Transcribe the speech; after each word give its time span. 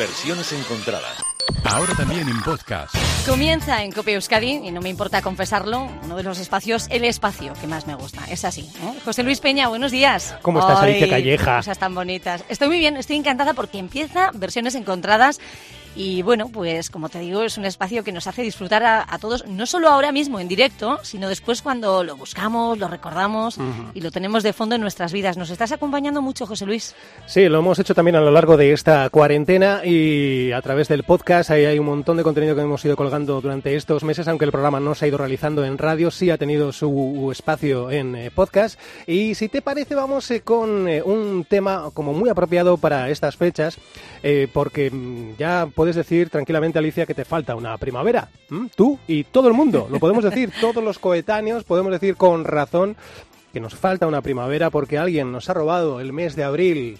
Versiones 0.00 0.50
encontradas. 0.54 1.22
Ahora 1.62 1.92
también 1.94 2.26
en 2.26 2.40
podcast. 2.42 2.94
Comienza 3.26 3.84
en 3.84 3.92
Cope 3.92 4.14
Euskadi, 4.14 4.52
y 4.66 4.70
no 4.70 4.80
me 4.80 4.88
importa 4.88 5.20
confesarlo, 5.20 5.90
uno 6.02 6.16
de 6.16 6.22
los 6.22 6.38
espacios, 6.38 6.86
el 6.88 7.04
espacio 7.04 7.52
que 7.60 7.66
más 7.66 7.86
me 7.86 7.94
gusta. 7.96 8.24
Es 8.30 8.46
así. 8.46 8.62
¿eh? 8.62 8.98
José 9.04 9.22
Luis 9.22 9.40
Peña, 9.40 9.68
buenos 9.68 9.92
días. 9.92 10.36
¿Cómo 10.40 10.60
estás, 10.60 10.80
Ay, 10.80 10.92
Alicia 10.92 11.08
Calleja? 11.10 11.56
Cosas 11.58 11.78
tan 11.78 11.94
bonitas. 11.94 12.44
Estoy 12.48 12.68
muy 12.68 12.78
bien, 12.78 12.96
estoy 12.96 13.16
encantada 13.16 13.52
porque 13.52 13.76
empieza 13.78 14.30
Versiones 14.32 14.74
Encontradas. 14.74 15.38
Y 15.96 16.22
bueno, 16.22 16.48
pues 16.52 16.90
como 16.90 17.08
te 17.08 17.18
digo, 17.18 17.42
es 17.42 17.58
un 17.58 17.64
espacio 17.64 18.04
que 18.04 18.12
nos 18.12 18.26
hace 18.26 18.42
disfrutar 18.42 18.82
a, 18.84 19.06
a 19.08 19.18
todos, 19.18 19.46
no 19.46 19.66
solo 19.66 19.88
ahora 19.88 20.12
mismo 20.12 20.40
en 20.40 20.48
directo, 20.48 21.00
sino 21.02 21.28
después 21.28 21.62
cuando 21.62 22.04
lo 22.04 22.16
buscamos, 22.16 22.78
lo 22.78 22.88
recordamos 22.88 23.58
y 23.94 24.00
lo 24.00 24.10
tenemos 24.10 24.42
de 24.42 24.52
fondo 24.52 24.74
en 24.74 24.80
nuestras 24.80 25.12
vidas. 25.12 25.36
Nos 25.36 25.50
estás 25.50 25.72
acompañando 25.72 26.22
mucho, 26.22 26.46
José 26.46 26.66
Luis. 26.66 26.94
Sí, 27.26 27.48
lo 27.48 27.58
hemos 27.58 27.78
hecho 27.78 27.94
también 27.94 28.16
a 28.16 28.20
lo 28.20 28.30
largo 28.30 28.56
de 28.56 28.72
esta 28.72 29.08
cuarentena 29.10 29.84
y 29.84 30.52
a 30.52 30.62
través 30.62 30.88
del 30.88 31.02
podcast. 31.02 31.50
Ahí 31.50 31.64
hay 31.64 31.78
un 31.78 31.86
montón 31.86 32.16
de 32.16 32.22
contenido 32.22 32.54
que 32.54 32.62
hemos 32.62 32.84
ido 32.84 32.96
colgando 32.96 33.40
durante 33.40 33.74
estos 33.74 34.04
meses, 34.04 34.28
aunque 34.28 34.44
el 34.44 34.52
programa 34.52 34.80
no 34.80 34.94
se 34.94 35.04
ha 35.04 35.08
ido 35.08 35.18
realizando 35.18 35.64
en 35.64 35.78
radio, 35.78 36.10
sí 36.10 36.30
ha 36.30 36.38
tenido 36.38 36.72
su 36.72 37.28
espacio 37.32 37.90
en 37.90 38.14
eh, 38.14 38.30
podcast. 38.30 38.78
Y 39.06 39.34
si 39.34 39.48
te 39.48 39.62
parece, 39.62 39.94
vamos 39.94 40.30
eh, 40.30 40.42
con 40.42 40.88
eh, 40.88 41.02
un 41.02 41.44
tema 41.48 41.90
como 41.92 42.12
muy 42.12 42.28
apropiado 42.28 42.76
para 42.76 43.10
estas 43.10 43.36
fechas, 43.36 43.78
porque 44.52 44.90
mm, 44.90 45.36
ya 45.38 45.66
puedes 45.80 45.96
decir 45.96 46.28
tranquilamente, 46.28 46.78
Alicia, 46.78 47.06
que 47.06 47.14
te 47.14 47.24
falta 47.24 47.54
una 47.54 47.78
primavera. 47.78 48.28
¿m? 48.50 48.68
Tú 48.76 48.98
y 49.08 49.24
todo 49.24 49.48
el 49.48 49.54
mundo, 49.54 49.88
lo 49.90 49.98
podemos 49.98 50.22
decir, 50.22 50.52
todos 50.60 50.84
los 50.84 50.98
coetáneos, 50.98 51.64
podemos 51.64 51.90
decir 51.90 52.16
con 52.16 52.44
razón 52.44 52.96
que 53.50 53.60
nos 53.60 53.74
falta 53.74 54.06
una 54.06 54.20
primavera 54.20 54.68
porque 54.68 54.98
alguien 54.98 55.32
nos 55.32 55.48
ha 55.48 55.54
robado 55.54 55.98
el 56.00 56.12
mes 56.12 56.36
de 56.36 56.44
abril. 56.44 56.98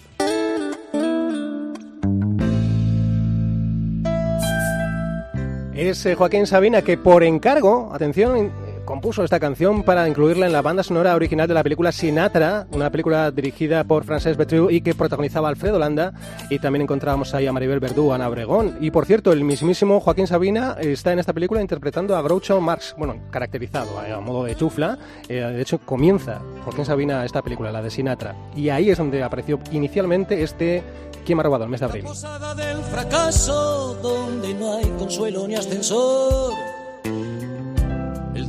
Es 5.75 6.03
eh, 6.07 6.15
Joaquín 6.15 6.47
Sabina 6.47 6.81
que 6.81 6.97
por 6.97 7.23
encargo, 7.23 7.91
atención, 7.93 8.51
compuso 8.91 9.23
esta 9.23 9.39
canción 9.39 9.83
para 9.83 10.05
incluirla 10.09 10.47
en 10.47 10.51
la 10.51 10.61
banda 10.61 10.83
sonora 10.83 11.15
original 11.15 11.47
de 11.47 11.53
la 11.53 11.63
película 11.63 11.93
Sinatra, 11.93 12.67
una 12.71 12.89
película 12.89 13.31
dirigida 13.31 13.85
por 13.85 14.03
Francesc 14.03 14.37
Betriu 14.37 14.69
y 14.69 14.81
que 14.81 14.93
protagonizaba 14.93 15.47
Alfredo 15.47 15.79
Landa 15.79 16.11
y 16.49 16.59
también 16.59 16.81
encontrábamos 16.81 17.33
ahí 17.33 17.47
a 17.47 17.53
Maribel 17.53 17.79
Verdú, 17.79 18.11
Ana 18.11 18.27
Obregón. 18.27 18.75
Y 18.81 18.91
por 18.91 19.05
cierto 19.05 19.31
el 19.31 19.45
mismísimo 19.45 20.01
Joaquín 20.01 20.27
Sabina 20.27 20.75
está 20.77 21.13
en 21.13 21.19
esta 21.19 21.31
película 21.31 21.61
interpretando 21.61 22.17
a 22.17 22.21
Groucho 22.21 22.59
Marx, 22.59 22.93
bueno, 22.97 23.15
caracterizado 23.31 24.03
eh, 24.05 24.11
a 24.11 24.19
modo 24.19 24.43
de 24.43 24.57
chufla, 24.57 24.97
eh, 25.29 25.35
de 25.35 25.61
hecho 25.61 25.79
comienza 25.79 26.41
Joaquín 26.65 26.83
Sabina 26.83 27.23
esta 27.23 27.41
película, 27.41 27.71
la 27.71 27.81
de 27.81 27.91
Sinatra. 27.91 28.35
Y 28.57 28.67
ahí 28.67 28.89
es 28.89 28.97
donde 28.97 29.23
apareció 29.23 29.57
inicialmente 29.71 30.43
este 30.43 30.83
¿Quién 31.25 31.37
me 31.37 31.41
ha 31.41 31.43
robado 31.43 31.63
el 31.63 31.69
mes 31.69 31.79
de 31.79 31.85
abril? 31.85 32.03
Posada 32.03 32.55
del 32.55 32.81
fracaso 32.83 33.93
donde 34.01 34.53
no 34.55 34.75
hay 34.75 34.85
consuelo 34.97 35.47
ni 35.47 35.55
ascensor. 35.55 36.70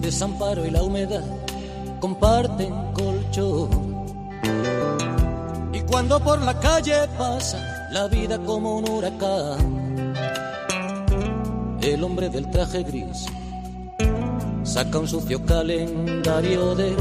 Desamparo 0.02 0.66
y 0.66 0.70
la 0.70 0.82
humedad 0.82 1.22
comparten 2.00 2.74
colchón. 2.92 4.04
Y 5.72 5.80
cuando 5.82 6.18
por 6.18 6.42
la 6.42 6.58
calle 6.58 7.06
pasa 7.16 7.88
la 7.92 8.08
vida 8.08 8.36
como 8.40 8.78
un 8.78 8.90
huracán, 8.90 10.12
el 11.80 12.02
hombre 12.02 12.28
del 12.30 12.50
traje 12.50 12.82
gris 12.82 13.26
saca 14.64 14.98
un 14.98 15.06
sucio 15.06 15.44
calendario 15.46 16.74
del 16.74 16.96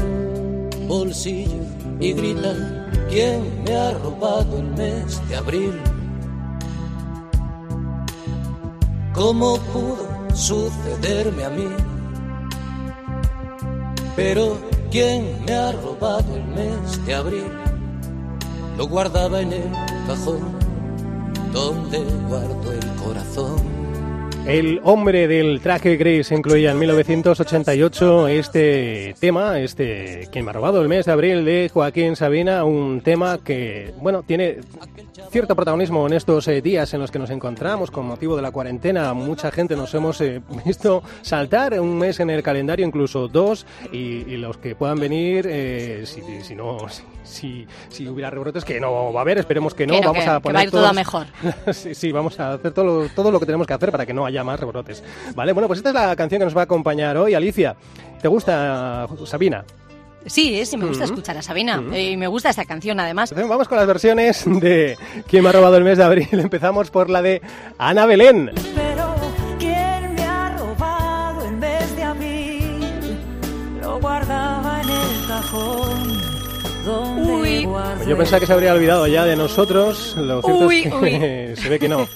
bolsillo 0.86 1.64
y 1.98 2.12
grita, 2.12 2.54
¿quién 3.10 3.64
me 3.64 3.74
ha 3.76 3.90
robado 3.94 4.58
el 4.58 4.66
mes 4.76 5.28
de 5.28 5.36
abril? 5.36 5.80
¿Cómo 9.12 9.56
pudo 9.72 10.06
sucederme 10.34 11.44
a 11.44 11.50
mí? 11.50 11.91
Pero 14.14 14.58
¿quién 14.90 15.44
me 15.46 15.54
ha 15.54 15.72
robado 15.72 16.36
el 16.36 16.44
mes 16.48 17.06
de 17.06 17.14
abril? 17.14 17.50
Lo 18.76 18.86
guardaba 18.86 19.40
en 19.40 19.52
el 19.52 19.70
cajón 20.06 20.40
donde 21.52 21.98
guardo 22.28 22.72
el 22.72 22.86
corazón. 23.02 23.71
El 24.46 24.80
hombre 24.82 25.28
del 25.28 25.60
traje 25.60 25.96
gris 25.96 26.32
incluía 26.32 26.72
en 26.72 26.78
1988 26.80 28.26
este 28.26 29.14
tema, 29.20 29.60
este 29.60 30.28
quien 30.32 30.44
me 30.44 30.50
ha 30.50 30.54
robado 30.54 30.82
el 30.82 30.88
mes 30.88 31.06
de 31.06 31.12
abril 31.12 31.44
de 31.44 31.70
Joaquín 31.72 32.16
Sabina, 32.16 32.64
un 32.64 33.00
tema 33.02 33.38
que, 33.38 33.94
bueno, 34.00 34.24
tiene 34.24 34.58
cierto 35.30 35.54
protagonismo 35.54 36.06
en 36.08 36.14
estos 36.14 36.48
eh, 36.48 36.60
días 36.60 36.92
en 36.92 37.00
los 37.00 37.10
que 37.12 37.20
nos 37.20 37.30
encontramos 37.30 37.92
con 37.92 38.04
motivo 38.04 38.34
de 38.34 38.42
la 38.42 38.50
cuarentena. 38.50 39.14
Mucha 39.14 39.52
gente 39.52 39.76
nos 39.76 39.94
hemos 39.94 40.20
eh, 40.20 40.42
visto 40.66 41.04
saltar 41.22 41.78
un 41.80 41.96
mes 41.96 42.18
en 42.18 42.28
el 42.28 42.42
calendario, 42.42 42.84
incluso 42.84 43.28
dos, 43.28 43.64
y, 43.92 44.22
los 44.36 44.56
que 44.56 44.74
puedan 44.74 44.98
venir, 44.98 45.46
eh, 45.48 46.04
si, 46.04 46.54
no, 46.56 46.78
si, 47.32 47.66
si 47.88 48.08
hubiera 48.08 48.30
rebrotes, 48.30 48.64
que 48.64 48.78
no 48.80 49.12
va 49.12 49.20
a 49.20 49.22
haber, 49.22 49.38
esperemos 49.38 49.74
que 49.74 49.86
no, 49.86 49.94
Que 49.94 50.00
no, 50.00 50.06
vamos 50.08 50.24
que- 50.24 50.30
a 50.30 50.34
que 50.36 50.40
poner 50.40 50.56
va 50.56 50.60
a 50.60 50.64
ir 50.64 50.70
todo 50.70 50.82
todos- 50.82 50.94
mejor. 50.94 51.26
sí, 51.72 51.94
sí, 51.94 52.12
vamos 52.12 52.38
a 52.38 52.52
hacer 52.54 52.72
todo 52.72 52.84
lo, 52.84 53.08
todo 53.08 53.30
lo 53.30 53.40
que 53.40 53.46
tenemos 53.46 53.66
que 53.66 53.72
hacer 53.74 53.90
para 53.90 54.06
que 54.06 54.12
no 54.14 54.24
haya 54.24 54.44
más 54.44 54.60
rebrotes. 54.60 55.02
Vale, 55.34 55.52
bueno, 55.52 55.66
pues 55.66 55.78
esta 55.78 55.88
es 55.90 55.94
la 55.94 56.14
canción 56.14 56.38
que 56.40 56.44
nos 56.44 56.56
va 56.56 56.60
a 56.60 56.64
acompañar 56.64 57.16
hoy. 57.16 57.34
Alicia, 57.34 57.74
¿te 58.20 58.28
gusta 58.28 59.08
Sabina? 59.24 59.64
Sí, 60.24 60.64
sí, 60.66 60.76
me 60.76 60.86
gusta 60.86 61.02
escuchar 61.04 61.36
a 61.36 61.42
Sabina. 61.42 61.82
eh, 61.92 62.12
Y 62.12 62.16
me 62.16 62.28
gusta 62.28 62.50
esta 62.50 62.64
canción, 62.64 63.00
además. 63.00 63.32
Entonces 63.32 63.50
vamos 63.50 63.66
con 63.66 63.76
las 63.78 63.86
versiones 63.88 64.44
de 64.46 64.96
¿Quién 65.26 65.42
me 65.42 65.48
ha 65.48 65.52
robado 65.52 65.76
el 65.78 65.82
mes 65.84 65.98
de 65.98 66.04
abril? 66.04 66.28
Empezamos 66.32 66.90
por 66.92 67.10
la 67.10 67.22
de 67.22 67.42
Ana 67.78 68.06
Belén. 68.06 68.52
Yo 78.06 78.16
pensaba 78.16 78.40
que 78.40 78.46
se 78.46 78.52
habría 78.52 78.72
olvidado 78.72 79.06
ya 79.06 79.24
de 79.24 79.36
nosotros. 79.36 80.16
Lo 80.18 80.42
cierto 80.42 80.66
Uy, 80.66 80.80
es 80.80 80.94
que 80.94 81.54
se 81.62 81.68
ve 81.68 81.78
que 81.78 81.88
no. 81.88 82.08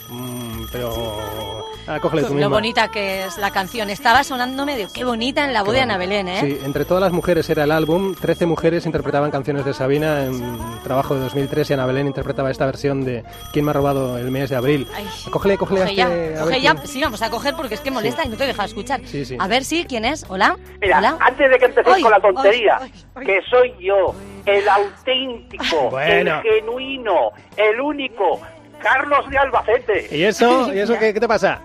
Ah, 1.88 2.00
cógele 2.00 2.24
tú 2.24 2.34
Lo 2.34 2.50
bonita 2.50 2.88
que 2.88 3.24
es 3.24 3.38
la 3.38 3.50
canción. 3.52 3.90
Estaba 3.90 4.24
sonándome 4.24 4.76
de 4.76 4.88
qué 4.92 5.04
bonita 5.04 5.44
en 5.44 5.52
la 5.52 5.62
voz 5.62 5.72
de 5.74 5.80
Ana 5.82 5.96
Belén, 5.96 6.26
¿eh? 6.28 6.40
Sí, 6.40 6.58
entre 6.64 6.84
todas 6.84 7.00
las 7.00 7.12
mujeres 7.12 7.48
era 7.48 7.64
el 7.64 7.70
álbum. 7.70 8.14
Trece 8.14 8.44
mujeres 8.46 8.86
interpretaban 8.86 9.30
canciones 9.30 9.64
de 9.64 9.72
Sabina 9.72 10.24
en 10.24 10.42
trabajo 10.82 11.14
de 11.14 11.20
2003 11.20 11.70
y 11.70 11.72
Ana 11.74 11.86
Belén 11.86 12.06
interpretaba 12.08 12.50
esta 12.50 12.66
versión 12.66 13.04
de 13.04 13.22
¿Quién 13.52 13.64
me 13.64 13.70
ha 13.70 13.74
robado 13.74 14.18
el 14.18 14.30
mes 14.32 14.50
de 14.50 14.56
abril? 14.56 14.88
Ay. 14.94 15.06
Cógele, 15.30 15.56
cógele. 15.58 15.80
Coge 15.82 15.94
ya, 15.94 16.06
hazte- 16.08 16.12
a 16.12 16.16
ver 16.16 16.38
coge 16.40 16.60
ya. 16.60 16.74
quién- 16.74 16.86
Sí, 16.88 17.00
vamos 17.00 17.22
a 17.22 17.30
coger 17.30 17.54
porque 17.54 17.74
es 17.76 17.80
que 17.80 17.90
molesta 17.92 18.24
y 18.24 18.28
no 18.30 18.36
te 18.36 18.46
deja 18.46 18.64
escuchar. 18.64 19.00
Sí, 19.04 19.24
sí. 19.24 19.36
A 19.38 19.46
ver, 19.46 19.62
sí, 19.64 19.84
¿quién 19.88 20.04
es? 20.04 20.24
Hola. 20.28 20.56
Mira, 20.80 20.98
Hola. 20.98 21.16
antes 21.20 21.50
de 21.50 21.58
que 21.58 21.64
empecéis 21.66 22.02
con 22.02 22.10
la 22.10 22.20
tontería, 22.20 22.78
ay, 22.80 22.92
ay. 23.14 23.26
que 23.26 23.38
soy 23.48 23.72
yo, 23.80 24.14
el 24.44 24.68
auténtico, 24.68 25.90
Bueno. 25.90 26.40
el 26.40 26.42
genuino, 26.42 27.30
el 27.56 27.80
único, 27.80 28.40
Carlos 28.82 29.28
de 29.30 29.38
Albacete. 29.38 30.08
¿Y 30.16 30.24
eso? 30.24 30.72
¿Y 30.74 30.78
eso 30.80 30.94
qué, 30.98 31.14
qué 31.14 31.20
te 31.20 31.28
pasa? 31.28 31.60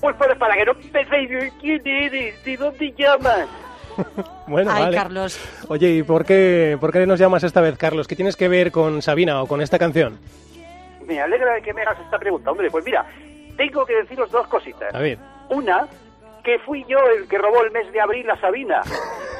Pues, 0.00 0.16
pues 0.16 0.38
para 0.38 0.54
que 0.54 0.64
no 0.64 0.74
penséis, 0.74 1.52
¿quién 1.60 1.86
eres? 1.86 2.44
¿De 2.44 2.56
dónde 2.56 2.92
llamas? 2.96 3.48
Bueno, 4.46 4.70
Ay, 4.72 4.84
vale. 4.84 4.96
Carlos. 4.96 5.38
Oye, 5.68 5.90
¿y 5.90 6.02
por 6.02 6.24
qué, 6.24 6.76
por 6.80 6.90
qué 6.90 7.06
nos 7.06 7.20
llamas 7.20 7.44
esta 7.44 7.60
vez, 7.60 7.76
Carlos? 7.76 8.08
¿Qué 8.08 8.16
tienes 8.16 8.34
que 8.34 8.48
ver 8.48 8.72
con 8.72 9.02
Sabina 9.02 9.42
o 9.42 9.46
con 9.46 9.60
esta 9.60 9.78
canción? 9.78 10.18
Me 11.06 11.20
alegra 11.20 11.54
de 11.54 11.62
que 11.62 11.74
me 11.74 11.82
hagas 11.82 11.98
esta 12.00 12.18
pregunta, 12.18 12.50
hombre. 12.50 12.70
Pues 12.70 12.84
mira, 12.84 13.04
tengo 13.56 13.84
que 13.84 13.94
deciros 13.96 14.30
dos 14.30 14.46
cositas. 14.48 14.94
A 14.94 14.98
ver. 15.00 15.18
Una, 15.50 15.86
que 16.42 16.58
fui 16.60 16.84
yo 16.88 16.98
el 17.16 17.28
que 17.28 17.38
robó 17.38 17.62
el 17.62 17.70
mes 17.72 17.92
de 17.92 18.00
abril 18.00 18.28
a 18.30 18.40
Sabina. 18.40 18.82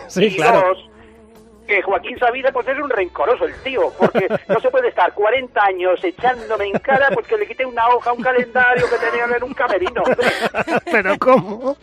Sí, 0.08 0.24
y 0.24 0.34
claro. 0.34 0.62
dos, 0.70 0.90
que 1.70 1.82
Joaquín 1.82 2.18
Sabina 2.18 2.50
pues 2.50 2.66
es 2.66 2.78
un 2.78 2.90
rencoroso 2.90 3.44
el 3.44 3.54
tío, 3.62 3.92
porque 3.96 4.26
no 4.48 4.60
se 4.60 4.70
puede 4.70 4.88
estar 4.88 5.12
40 5.14 5.62
años 5.62 6.02
echándome 6.02 6.66
en 6.66 6.78
cara 6.80 7.10
porque 7.14 7.36
le 7.36 7.46
quité 7.46 7.64
una 7.64 7.88
hoja 7.90 8.12
un 8.12 8.22
calendario 8.22 8.86
que 8.90 8.96
tenía 8.96 9.36
en 9.36 9.44
un 9.44 9.54
camerino. 9.54 10.02
¿Pero 10.90 11.16
cómo? 11.18 11.76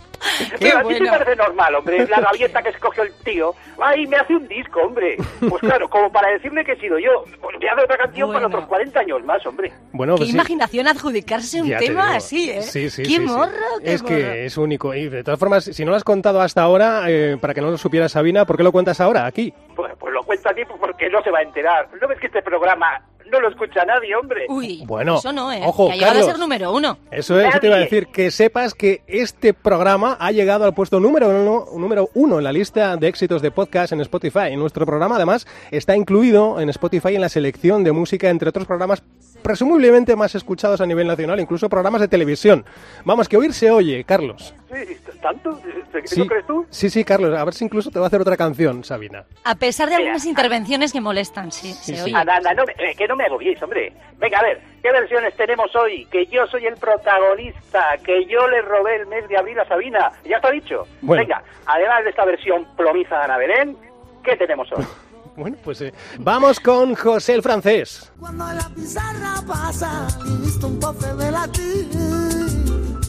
Qué 0.52 0.56
Pero 0.60 0.80
a 0.80 0.84
bueno. 0.84 1.00
me 1.06 1.10
parece 1.12 1.36
normal, 1.36 1.76
hombre, 1.76 2.08
la 2.08 2.22
gavieta 2.22 2.62
que 2.62 2.70
escogió 2.70 3.04
el 3.04 3.14
tío. 3.24 3.54
Ay, 3.82 4.08
me 4.08 4.18
hace 4.18 4.36
un 4.36 4.48
disco, 4.48 4.82
hombre. 4.82 5.18
Pues 5.50 5.62
claro, 5.62 5.90
como 5.90 6.12
para 6.12 6.30
decirle 6.32 6.64
que 6.66 6.74
he 6.74 6.80
sido 6.80 6.98
yo. 7.00 7.24
Pues 7.42 7.58
me 7.60 7.70
hace 7.70 7.84
otra 7.84 7.98
canción 7.98 8.28
para 8.32 8.46
Bueno. 8.48 8.58
otros 8.58 8.68
40 8.70 9.00
años 9.00 9.24
más, 9.24 9.46
hombre. 9.46 9.72
Bueno, 9.92 10.16
Qué 10.16 10.20
pues 10.20 10.30
sí. 10.30 10.36
imaginación 10.36 10.88
adjudicarse 10.88 11.62
un 11.62 11.68
Ya 11.68 11.80
te 11.80 11.86
tema 11.88 12.16
así, 12.16 12.50
¿eh? 12.52 12.62
Sí, 12.62 12.90
sí, 12.90 13.04
Qué 13.04 13.10
sí, 13.10 13.16
sí. 13.16 13.20
morro, 13.20 13.52
qué 13.84 13.94
Es 13.94 14.04
morro. 14.04 14.16
que 14.16 14.46
es 14.46 14.58
único. 14.58 14.94
Y 14.94 15.10
de 15.10 15.24
todas 15.24 15.40
formas, 15.40 15.64
si 15.66 15.86
no 15.86 15.92
lo 15.92 15.98
has 15.98 16.04
contado 16.04 16.42
hasta 16.42 16.62
ahora, 16.62 17.04
eh, 17.08 17.38
para 17.40 17.54
que 17.54 17.62
no 17.62 17.72
lo 17.72 17.78
supiera 17.78 18.10
Sabina, 18.10 18.46
¿por 18.46 18.58
qué 18.58 18.64
lo 18.64 18.72
cuentas 18.72 19.00
ahora, 19.02 19.26
aquí? 19.26 19.54
Pues, 19.76 19.94
pues 20.00 20.14
lo 20.14 20.24
cuento 20.24 20.50
a 20.50 20.54
ti 20.54 20.62
porque 20.80 21.10
no 21.10 21.22
se 21.24 21.32
va 21.32 21.40
a 21.40 21.44
enterar. 21.44 21.88
¿No 22.02 22.08
ves 22.08 22.20
que 22.20 22.28
este 22.28 22.42
programa 22.42 23.02
no 23.32 23.40
lo 23.40 23.50
escucha 23.50 23.84
nadie, 23.86 24.16
hombre? 24.16 24.46
Uy, 24.50 24.84
Bueno, 24.86 25.18
eso 25.18 25.32
no, 25.32 25.52
¿eh? 25.52 25.62
ojo, 25.64 25.88
que 25.88 25.94
ha 25.94 25.96
llegado 25.96 26.14
Carlos. 26.14 26.28
a 26.28 26.32
ser 26.32 26.40
número 26.40 26.72
uno. 26.74 26.98
Eso 27.12 27.40
es, 27.40 27.50
eso 27.50 27.60
te 27.60 27.68
iba 27.68 27.76
a 27.76 27.80
decir, 27.80 28.08
que 28.08 28.32
sepas 28.32 28.74
que 28.74 29.02
este 29.08 29.54
programa 29.54 30.18
ha 30.20 30.32
llegado 30.32 30.66
al 30.66 30.74
puesto 30.74 31.00
número 31.00 31.28
uno, 31.30 31.66
número 31.78 32.10
uno 32.14 32.38
en 32.38 32.44
la 32.44 32.52
lista 32.52 32.96
de 32.98 33.08
éxitos 33.08 33.42
de 33.42 33.52
podcast 33.52 33.94
en 33.94 34.02
Spotify. 34.02 34.50
Y 34.52 34.58
nuestro 34.58 34.86
programa, 34.86 35.16
además, 35.16 35.48
está 35.72 35.96
incluido 35.96 36.60
en 36.60 36.70
Spotify 36.70 37.16
en 37.16 37.22
la 37.22 37.30
selección 37.30 37.84
de 37.84 37.92
música, 37.92 38.30
entre 38.30 38.50
otros 38.50 38.66
programas 38.66 39.04
presumiblemente 39.44 40.16
más 40.16 40.36
escuchados 40.36 40.82
a 40.82 40.86
nivel 40.86 41.08
nacional, 41.08 41.40
incluso 41.40 41.70
programas 41.70 42.02
de 42.02 42.08
televisión. 42.08 42.66
Vamos, 43.06 43.28
que 43.30 43.38
oír 43.38 43.54
se 43.54 43.72
oye, 43.72 44.04
Carlos. 44.04 44.54
Sí, 44.72 44.98
¿tanto? 45.22 45.60
¿Qué 45.92 46.08
Sí, 46.08 46.28
crees 46.28 46.46
tú? 46.46 46.66
sí, 46.70 46.90
sí, 46.90 47.04
Carlos, 47.04 47.38
a 47.38 47.44
ver 47.44 47.54
si 47.54 47.66
incluso 47.66 47.90
te 47.90 48.00
va 48.00 48.06
a 48.06 48.08
hacer 48.08 48.22
otra 48.22 48.38
canción, 48.38 48.84
Sabina. 48.84 49.24
A 49.44 49.56
pesar 49.56 49.90
de 49.90 49.96
algunas 49.96 50.24
Mira, 50.24 50.30
intervenciones 50.30 50.94
que 50.94 51.02
molestan, 51.02 51.52
sí, 51.52 51.74
se 51.74 51.96
sí. 51.96 52.02
oye. 52.04 52.16
Anda, 52.16 52.38
anda, 52.38 52.54
no, 52.54 52.64
eh, 52.64 52.94
que 52.98 53.08
no 53.08 53.16
me 53.16 53.26
agobiéis, 53.26 53.62
hombre. 53.64 53.94
Venga, 54.20 54.40
a 54.40 54.44
ver, 54.44 54.62
¿qué 54.82 54.92
versiones 54.92 55.36
tenemos 55.36 55.76
hoy? 55.76 56.06
Que 56.12 56.26
yo 56.28 56.46
soy 56.48 56.66
el 56.66 56.76
protagonista, 56.76 57.98
que 58.04 58.26
yo 58.26 58.48
le 58.48 58.62
robé 58.62 58.98
el 58.98 59.08
mes 59.08 59.28
de 59.28 59.38
abril 59.38 59.60
a 59.60 59.68
Sabina. 59.68 60.12
¿Ya 60.26 60.38
está 60.38 60.52
dicho? 60.52 60.86
Bueno. 61.02 61.24
Venga, 61.24 61.44
además 61.66 62.04
de 62.04 62.10
esta 62.12 62.26
versión 62.26 62.66
plomiza 62.76 63.18
de 63.18 63.24
Ana 63.24 63.38
Belén, 63.38 63.78
¿qué 64.24 64.36
tenemos 64.36 64.72
hoy? 64.72 64.84
Bueno, 65.38 65.56
pues 65.64 65.80
eh, 65.82 65.94
vamos 66.18 66.60
con 66.60 66.96
José 66.96 67.36
el 67.36 67.44
francés. 67.44 68.12
Cuando 68.20 68.44
la 68.52 68.68
pizarra 68.70 69.36
pasa 69.46 70.08
y 70.26 70.46
visto 70.46 70.66
un 70.66 70.80
pofe 70.80 71.14
de 71.14 71.32
latín, 71.32 73.00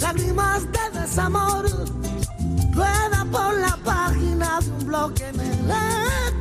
lágrimas 0.00 0.66
de 0.72 1.00
desamor 1.00 1.70
rueda 2.74 3.26
por 3.30 3.54
la 3.60 3.78
página 3.84 4.58
de 4.60 4.70
un 4.72 4.86
blog 4.86 5.14
que 5.14 5.32
me 5.34 5.44
escribe. 5.44 6.31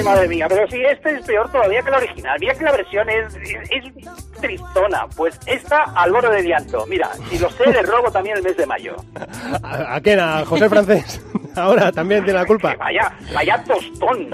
Ay, 0.00 0.04
madre 0.06 0.28
mía, 0.28 0.46
pero 0.48 0.66
si 0.68 0.82
este 0.82 1.10
es 1.16 1.26
peor 1.26 1.50
todavía 1.52 1.82
que 1.82 1.90
la 1.90 1.98
original. 1.98 2.36
Mira 2.40 2.54
que 2.54 2.64
la 2.64 2.72
versión 2.72 3.08
es, 3.10 3.34
es, 3.36 3.70
es 3.70 4.30
tristona. 4.40 5.06
Pues 5.14 5.38
esta 5.46 5.82
al 5.94 6.10
borde 6.10 6.34
de 6.42 6.48
llanto. 6.48 6.86
Mira, 6.86 7.10
si 7.28 7.38
lo 7.38 7.50
sé, 7.50 7.66
le 7.70 7.82
robo 7.82 8.10
también 8.10 8.38
el 8.38 8.42
mes 8.42 8.56
de 8.56 8.64
mayo. 8.66 8.96
¿A, 9.62 9.96
a 9.96 10.00
quién? 10.00 10.18
¿A 10.20 10.44
José 10.44 10.68
francés? 10.68 11.20
Ahora 11.56 11.92
también 11.92 12.24
tiene 12.24 12.38
la 12.38 12.46
culpa. 12.46 12.74
Vaya, 12.78 13.12
vaya 13.34 13.62
tostón. 13.64 14.28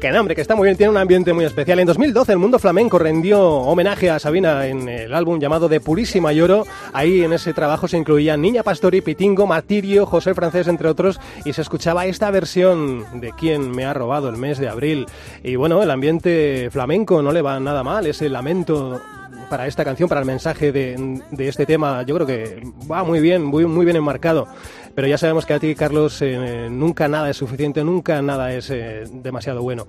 Que 0.00 0.10
no, 0.10 0.20
hombre, 0.20 0.34
que 0.34 0.40
está 0.40 0.54
muy 0.54 0.66
bien, 0.66 0.76
tiene 0.76 0.90
un 0.90 0.96
ambiente 0.96 1.32
muy 1.32 1.44
especial. 1.44 1.78
En 1.78 1.86
2012 1.86 2.32
el 2.32 2.38
mundo 2.38 2.58
flamenco 2.58 2.98
rendió 2.98 3.42
homenaje 3.42 4.10
a 4.10 4.18
Sabina 4.18 4.66
en 4.66 4.88
el 4.88 5.14
álbum 5.14 5.38
llamado 5.38 5.68
De 5.68 5.80
Purísima 5.80 6.32
Lloro. 6.32 6.66
Ahí 6.92 7.22
en 7.22 7.32
ese 7.32 7.52
trabajo 7.52 7.88
se 7.88 7.96
incluían 7.96 8.40
Niña 8.40 8.62
Pastori, 8.62 9.00
Pitingo, 9.00 9.46
Martirio, 9.46 10.06
José 10.06 10.34
Francés, 10.34 10.68
entre 10.68 10.88
otros, 10.88 11.20
y 11.44 11.52
se 11.52 11.62
escuchaba 11.62 12.06
esta 12.06 12.30
versión 12.30 13.20
de 13.20 13.32
Quién 13.32 13.70
me 13.70 13.84
ha 13.84 13.94
robado 13.94 14.28
el 14.28 14.36
mes 14.36 14.58
de 14.58 14.68
abril. 14.68 15.06
Y 15.42 15.56
bueno, 15.56 15.82
el 15.82 15.90
ambiente 15.90 16.68
flamenco 16.70 17.22
no 17.22 17.32
le 17.32 17.42
va 17.42 17.60
nada 17.60 17.82
mal, 17.82 18.06
ese 18.06 18.28
lamento 18.28 19.00
para 19.48 19.66
esta 19.66 19.84
canción, 19.84 20.08
para 20.08 20.20
el 20.20 20.26
mensaje 20.26 20.72
de, 20.72 21.22
de 21.30 21.48
este 21.48 21.66
tema, 21.66 22.02
yo 22.02 22.14
creo 22.16 22.26
que 22.26 22.62
va 22.90 23.04
muy 23.04 23.20
bien, 23.20 23.44
muy, 23.44 23.64
muy 23.66 23.84
bien 23.84 23.96
enmarcado. 23.96 24.48
Pero 24.96 25.08
ya 25.08 25.18
sabemos 25.18 25.44
que 25.44 25.52
a 25.52 25.60
ti, 25.60 25.74
Carlos, 25.74 26.22
eh, 26.22 26.68
nunca 26.70 27.06
nada 27.06 27.28
es 27.28 27.36
suficiente, 27.36 27.84
nunca 27.84 28.22
nada 28.22 28.50
es 28.54 28.70
eh, 28.70 29.04
demasiado 29.12 29.60
bueno. 29.62 29.86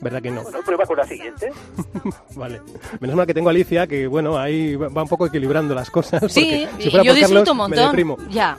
¿Verdad 0.00 0.20
que 0.20 0.30
no? 0.32 0.42
Bueno, 0.42 0.58
prueba 0.64 0.84
con 0.86 0.96
la 0.96 1.06
siguiente. 1.06 1.52
Vale. 2.34 2.60
Menos 2.98 3.14
mal 3.14 3.26
que 3.26 3.34
tengo 3.34 3.48
a 3.48 3.52
Alicia, 3.52 3.86
que 3.86 4.08
bueno, 4.08 4.36
ahí 4.36 4.74
va 4.74 5.02
un 5.02 5.08
poco 5.08 5.26
equilibrando 5.26 5.72
las 5.72 5.88
cosas. 5.88 6.20
Sí, 6.32 6.66
si 6.78 6.90
fuera 6.90 7.04
yo 7.04 7.12
por 7.12 7.18
disfruto 7.20 7.44
Carlos, 7.44 7.48
un 7.50 7.56
montón. 8.06 8.30
Ya. 8.30 8.58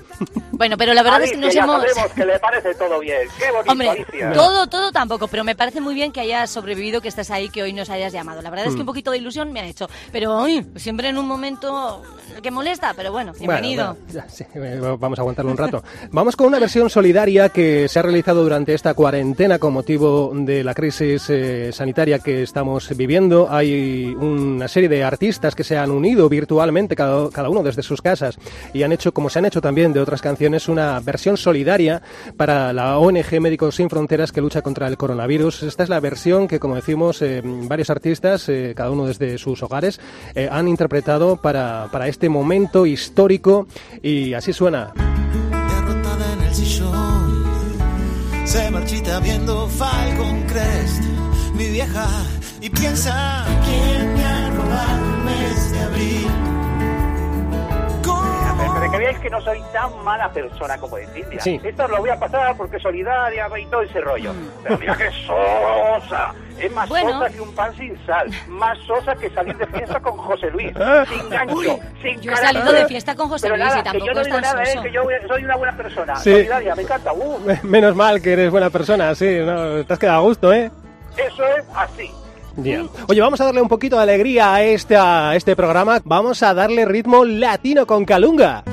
Bueno, 0.51 0.77
pero 0.77 0.93
la 0.93 1.03
verdad 1.03 1.23
es 1.23 1.31
que 1.31 1.37
nos 1.37 1.53
ya 1.53 1.63
hemos... 1.63 1.81
sabemos 1.81 2.13
que 2.13 2.25
le 2.25 2.39
parece 2.39 2.73
todo 2.75 2.99
bien. 2.99 3.27
Qué 3.37 3.51
bonito, 3.51 3.71
Hombre, 3.71 3.89
Alicia. 3.89 4.31
todo, 4.31 4.67
todo 4.67 4.91
tampoco, 4.93 5.27
pero 5.27 5.43
me 5.43 5.55
parece 5.55 5.81
muy 5.81 5.93
bien 5.93 6.13
que 6.13 6.21
hayas 6.21 6.49
sobrevivido, 6.49 7.01
que 7.01 7.09
estés 7.09 7.29
ahí, 7.31 7.49
que 7.49 7.63
hoy 7.63 7.73
nos 7.73 7.89
hayas 7.89 8.13
llamado. 8.13 8.41
La 8.41 8.49
verdad 8.49 8.67
es 8.67 8.75
que 8.75 8.79
un 8.79 8.85
poquito 8.85 9.11
de 9.11 9.17
ilusión 9.17 9.51
me 9.51 9.59
ha 9.59 9.65
hecho. 9.65 9.89
Pero 10.13 10.37
hoy, 10.37 10.65
siempre 10.77 11.09
en 11.09 11.17
un 11.17 11.27
momento 11.27 12.01
que 12.41 12.51
molesta, 12.51 12.93
pero 12.95 13.11
bueno, 13.11 13.33
bienvenido. 13.33 13.95
Bueno, 13.95 14.05
bueno, 14.05 14.25
ya, 14.27 14.29
sí, 14.29 14.45
eh, 14.55 14.79
vamos 14.99 15.19
a 15.19 15.21
aguantarlo 15.21 15.51
un 15.51 15.57
rato. 15.57 15.64
Vamos 16.11 16.35
con 16.35 16.47
una 16.47 16.59
versión 16.59 16.89
solidaria 16.89 17.49
que 17.49 17.87
se 17.87 17.99
ha 17.99 18.01
realizado 18.01 18.43
durante 18.43 18.73
esta 18.73 18.93
cuarentena 18.93 19.59
con 19.59 19.73
motivo 19.73 20.31
de 20.33 20.63
la 20.63 20.73
crisis 20.73 21.29
eh, 21.29 21.71
sanitaria 21.71 22.19
que 22.19 22.43
estamos 22.43 22.95
viviendo. 22.95 23.47
Hay 23.49 24.15
una 24.15 24.67
serie 24.67 24.89
de 24.89 25.03
artistas 25.03 25.55
que 25.55 25.63
se 25.63 25.77
han 25.77 25.91
unido 25.91 26.29
virtualmente, 26.29 26.95
cada, 26.95 27.29
cada 27.29 27.49
uno 27.49 27.63
desde 27.63 27.83
sus 27.83 28.01
casas, 28.01 28.37
y 28.73 28.83
han 28.83 28.91
hecho, 28.91 29.13
como 29.13 29.29
se 29.29 29.39
han 29.39 29.45
hecho 29.45 29.61
también 29.61 29.93
de 29.93 29.99
otras 29.99 30.21
canciones, 30.21 30.67
una 30.67 30.99
versión 30.99 31.37
solidaria 31.37 32.01
para 32.37 32.73
la 32.73 32.97
ONG 32.97 33.39
Médicos 33.41 33.75
Sin 33.75 33.89
Fronteras 33.89 34.31
que 34.31 34.41
lucha 34.41 34.61
contra 34.61 34.87
el 34.87 34.97
coronavirus. 34.97 35.63
Esta 35.63 35.83
es 35.83 35.89
la 35.89 35.99
versión 35.99 36.47
que, 36.47 36.59
como 36.59 36.75
decimos, 36.75 37.21
eh, 37.21 37.41
varios 37.43 37.89
artistas, 37.89 38.47
eh, 38.49 38.73
cada 38.75 38.91
uno 38.91 39.05
desde 39.05 39.37
sus 39.37 39.61
hogares, 39.63 39.99
eh, 40.33 40.49
han 40.51 40.67
interpretado 40.67 41.37
para, 41.37 41.87
para 41.91 42.07
este 42.07 42.29
momento 42.29 42.85
histórico 42.85 43.67
y 44.01 44.33
así 44.33 44.53
suena. 44.53 44.93
Marchita 48.95 49.19
viendo 49.19 49.67
Falcon 49.67 50.41
Crest, 50.43 51.03
mi 51.53 51.67
vieja, 51.69 52.07
y 52.61 52.69
piensa 52.69 53.45
quién 53.65 54.13
me 54.13 54.23
ha 54.23 54.49
robado 54.51 55.05
el 55.05 55.23
mes 55.25 55.71
de 55.71 55.79
abril. 55.79 56.27
Pero 58.57 58.73
para 58.73 58.91
que 58.91 58.97
veáis 58.97 59.19
que 59.19 59.29
no 59.29 59.41
soy 59.41 59.61
tan 59.73 60.03
mala 60.05 60.31
persona 60.31 60.77
como 60.77 60.95
decís. 60.95 61.25
Mira, 61.29 61.43
Sí. 61.43 61.59
Esto 61.61 61.87
lo 61.89 61.97
voy 61.97 62.09
a 62.09 62.17
pasar 62.17 62.55
porque 62.55 62.79
solidaria 62.79 63.49
y 63.59 63.65
todo 63.65 63.81
ese 63.81 63.99
rollo. 63.99 64.33
Pero 64.63 64.77
mira 64.77 64.95
que 64.95 65.11
sosa. 65.11 66.33
Es 66.59 66.71
más 66.71 66.87
Bueno. 66.87 67.11
sosa 67.19 67.29
que 67.33 67.41
un 67.41 67.53
pan 67.53 67.75
sin 67.77 68.05
sal. 68.05 68.27
Más 68.47 68.77
sosa 68.87 69.15
que 69.15 69.29
salir 69.31 69.57
de 69.57 69.67
fiesta 69.67 69.99
con 69.99 70.17
José 70.17 70.49
Luis. 70.51 70.71
Sin 71.09 71.29
gancho, 71.29 71.79
sin 72.01 72.21
yo 72.21 72.31
he 72.31 72.37
salido 72.37 72.71
de 72.71 72.85
fiesta 72.87 73.15
con 73.15 73.27
José 73.29 73.47
Pero 73.47 73.57
Luis 73.57 73.67
nada, 73.67 73.79
y 73.79 73.83
tampoco 73.83 74.05
que 74.05 74.07
yo 74.09 74.13
no 74.13 74.21
es 74.21 74.25
digo 74.27 74.35
tan 74.37 74.41
nada, 74.55 74.65
soso. 74.65 74.79
eh, 74.79 74.83
que 74.83 74.91
yo 74.93 75.03
soy 75.27 75.43
una 75.43 75.55
buena 75.57 75.77
persona. 75.77 76.15
Sí. 76.15 76.31
Solidaria, 76.31 76.75
me 76.75 76.81
encanta. 76.83 77.13
Uh, 77.13 77.39
Menos 77.63 77.95
mal 77.95 78.21
que 78.21 78.33
eres 78.33 78.51
buena 78.51 78.69
persona, 78.69 79.13
sí, 79.15 79.25
no, 79.45 79.83
te 79.85 79.93
has 79.93 79.99
quedado 79.99 80.19
a 80.19 80.21
gusto, 80.21 80.53
¿eh? 80.53 80.71
eso 81.17 81.43
es 81.45 81.65
así. 81.75 82.09
Bien. 82.57 82.89
Oye, 83.09 83.19
vamos 83.19 83.41
a 83.41 83.45
darle 83.45 83.61
un 83.61 83.67
poquito 83.67 83.97
de 83.97 84.03
alegría 84.03 84.53
a 84.53 84.63
este, 84.63 84.95
a 84.95 85.35
este 85.35 85.57
programa. 85.57 85.99
Vamos 86.05 86.41
a 86.41 86.53
darle 86.53 86.85
ritmo 86.85 87.25
latino 87.25 87.85
con 87.85 88.05
Calunga. 88.05 88.63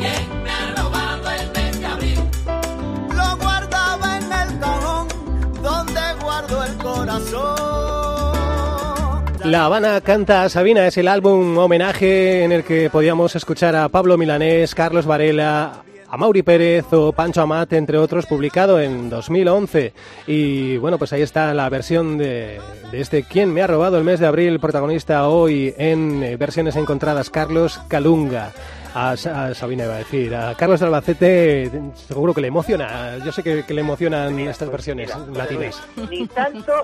La 9.44 9.64
Habana 9.66 10.00
canta 10.00 10.44
a 10.44 10.48
Sabina 10.48 10.86
es 10.86 10.96
el 10.96 11.08
álbum 11.08 11.58
homenaje 11.58 12.44
en 12.44 12.52
el 12.52 12.62
que 12.64 12.88
podíamos 12.90 13.34
escuchar 13.34 13.74
a 13.74 13.88
Pablo 13.88 14.16
Milanés, 14.16 14.74
Carlos 14.74 15.04
Varela, 15.04 15.82
a 16.08 16.16
Mauri 16.16 16.42
Pérez 16.42 16.86
o 16.92 17.12
Pancho 17.12 17.42
Amat, 17.42 17.72
entre 17.72 17.98
otros, 17.98 18.26
publicado 18.26 18.80
en 18.80 19.10
2011. 19.10 19.92
Y 20.28 20.76
bueno, 20.76 20.96
pues 20.96 21.12
ahí 21.12 21.22
está 21.22 21.52
la 21.54 21.68
versión 21.68 22.18
de, 22.18 22.60
de 22.92 23.00
este 23.00 23.24
¿Quién 23.24 23.52
me 23.52 23.62
ha 23.62 23.66
robado 23.66 23.98
el 23.98 24.04
mes 24.04 24.20
de 24.20 24.26
abril? 24.26 24.60
Protagonista 24.60 25.26
hoy 25.28 25.74
en 25.76 26.22
eh, 26.22 26.36
versiones 26.36 26.76
encontradas, 26.76 27.28
Carlos 27.28 27.80
Calunga. 27.88 28.52
A, 28.94 29.16
Sa- 29.16 29.46
a 29.46 29.54
Sabina 29.54 29.84
iba 29.84 29.94
a 29.94 29.98
decir, 29.98 30.34
a 30.34 30.54
Carlos 30.54 30.78
de 30.78 30.84
Albacete 30.86 31.70
seguro 31.94 32.34
que 32.34 32.42
le 32.42 32.48
emociona, 32.48 33.16
yo 33.24 33.32
sé 33.32 33.42
que, 33.42 33.62
que 33.64 33.72
le 33.72 33.80
emocionan 33.80 34.38
estas 34.40 34.70
versiones 34.70 35.10
Mira, 35.30 35.44
latinas. 35.44 35.82
Ni 36.10 36.26
tanto 36.26 36.74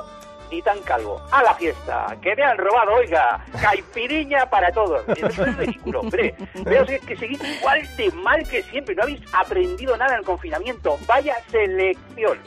ni 0.50 0.62
tan 0.62 0.80
calvo. 0.80 1.20
A 1.30 1.42
la 1.42 1.54
fiesta. 1.54 2.16
Que 2.22 2.34
me 2.36 2.44
han 2.44 2.58
robado, 2.58 2.94
oiga. 2.94 3.44
Caipiriña 3.60 4.48
para 4.48 4.70
todos. 4.72 5.08
Eso 5.08 5.44
es 5.44 5.56
ridículo, 5.56 6.00
hombre. 6.00 6.34
Veo 6.64 6.84
que 6.86 7.16
seguís 7.16 7.40
igual 7.58 7.82
de 7.96 8.10
mal 8.12 8.46
que 8.48 8.62
siempre. 8.64 8.94
No 8.94 9.02
habéis 9.02 9.20
aprendido 9.32 9.96
nada 9.96 10.14
en 10.14 10.20
el 10.20 10.24
confinamiento. 10.24 10.98
Vaya 11.06 11.36
selección. 11.50 12.38